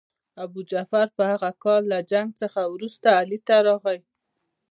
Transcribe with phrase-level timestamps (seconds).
[0.43, 3.99] ابوجعفر په هغه کال له جنګ څخه وروسته علي ته راغی.